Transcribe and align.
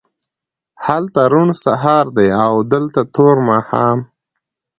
هلته 0.85 1.21
روڼ 1.31 1.49
سهار 1.63 2.05
دی 2.17 2.27
او 2.45 2.53
دلته 2.73 3.01
تور 3.15 3.35
ماښام 3.47 3.97